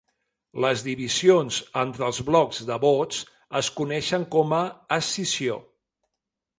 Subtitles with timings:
[0.63, 3.21] Les divisions entre els blocs de vots
[3.63, 5.65] es coneixen com a 'escissió'.